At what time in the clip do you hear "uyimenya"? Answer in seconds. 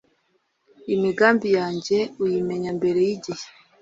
2.23-2.69